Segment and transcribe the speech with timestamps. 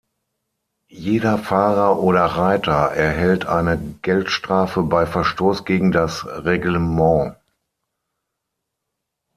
[0.89, 7.37] Jeder Fahrer oder Reiter erhält eine Geldstrafe bei Verstoß gegen das Reglement.